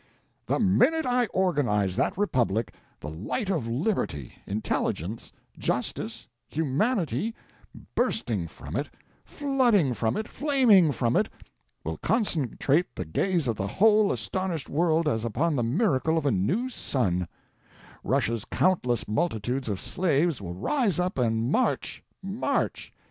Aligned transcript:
"The 0.47 0.57
minute 0.59 1.05
I 1.05 1.27
organize 1.27 1.95
that 1.95 2.17
republic, 2.17 2.73
the 3.01 3.09
light 3.11 3.51
of 3.51 3.67
liberty, 3.67 4.33
intelligence, 4.47 5.31
justice, 5.59 6.27
humanity, 6.47 7.35
bursting 7.93 8.47
from 8.47 8.75
it, 8.75 8.89
flooding 9.25 9.93
from 9.93 10.17
it, 10.17 10.27
flaming 10.27 10.91
from 10.91 11.15
it, 11.15 11.29
will 11.83 11.97
concentrate 11.97 12.95
the 12.95 13.05
gaze 13.05 13.47
of 13.47 13.57
the 13.57 13.67
whole 13.67 14.11
astonished 14.11 14.71
world 14.71 15.07
as 15.07 15.23
upon 15.23 15.55
the 15.55 15.61
miracle 15.61 16.17
of 16.17 16.25
a 16.25 16.31
new 16.31 16.67
sun; 16.67 17.27
Russia's 18.03 18.43
countless 18.45 19.07
multitudes 19.07 19.69
of 19.69 19.79
slaves 19.79 20.41
will 20.41 20.55
rise 20.55 20.97
up 20.99 21.19
and 21.19 21.51
march, 21.51 22.03
march! 22.23 22.91